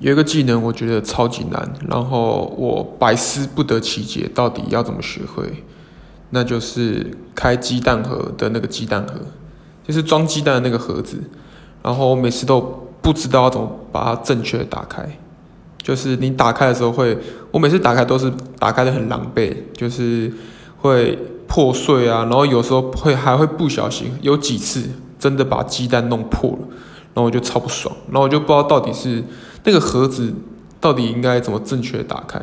[0.00, 5.64] 有一个技能我觉得超级难，然后我百思不得其解，到底要怎么学会？
[6.30, 9.14] 那就是开鸡蛋盒的那个鸡蛋盒，
[9.86, 11.18] 就是装鸡蛋的那个盒子。
[11.82, 12.60] 然后我每次都
[13.02, 15.18] 不知道怎么把它正确的打开，
[15.82, 17.16] 就是你打开的时候会，
[17.50, 20.32] 我每次打开都是打开的很狼狈，就是
[20.78, 24.88] 会破碎啊，然后有时候会还会不小心，有几次
[25.18, 26.58] 真的把鸡蛋弄破了，
[27.12, 29.24] 然后我就超不爽，然后我就不知道到底是
[29.64, 30.32] 那个盒子
[30.80, 32.40] 到底应该怎么正确打开，